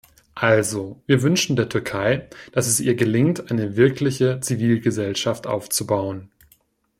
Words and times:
Also, 0.33 0.99
wir 1.05 1.21
wünschen 1.21 1.55
der 1.55 1.69
Türkei, 1.69 2.27
dass 2.53 2.65
es 2.65 2.79
ihr 2.79 2.95
gelingt, 2.95 3.51
eine 3.51 3.75
wirkliche 3.77 4.39
Zivilgesellschaft 4.39 5.45
aufzubauen. 5.45 6.31